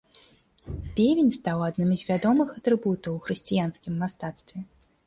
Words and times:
Певень 0.95 1.29
стаў 1.39 1.57
адным 1.69 1.93
з 2.01 2.09
вядомых 2.09 2.47
атрыбутаў 2.61 3.11
у 3.21 3.25
хрысціянскім 3.29 3.93
мастацтве. 4.07 4.57